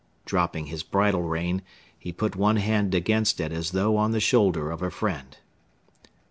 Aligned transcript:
Dropping 0.25 0.65
his 0.65 0.81
bridle 0.81 1.21
rein 1.21 1.61
he 1.99 2.11
put 2.11 2.35
one 2.35 2.55
hand 2.55 2.95
against 2.95 3.39
it 3.39 3.51
as 3.51 3.69
though 3.69 3.97
on 3.97 4.13
the 4.13 4.19
shoulder 4.19 4.71
of 4.71 4.81
a 4.81 4.89
friend. 4.89 5.37